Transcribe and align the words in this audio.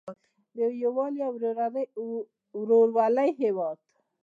د 0.55 0.57
یووالي 0.83 1.21
او 2.01 2.07
ورورولۍ 2.57 3.29
هیواد. 3.41 3.77